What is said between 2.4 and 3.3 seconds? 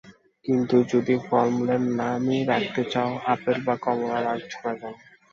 রাখতে চাও,